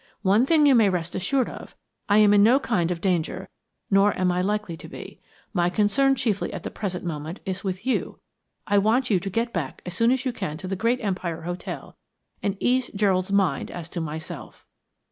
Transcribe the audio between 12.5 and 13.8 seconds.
ease Gerald's mind